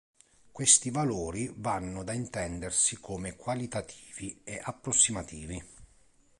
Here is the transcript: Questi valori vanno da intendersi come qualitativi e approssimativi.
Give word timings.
Questi 0.51 0.89
valori 0.89 1.53
vanno 1.57 2.03
da 2.03 2.13
intendersi 2.13 2.97
come 2.97 3.35
qualitativi 3.35 4.41
e 4.43 4.59
approssimativi. 4.59 5.63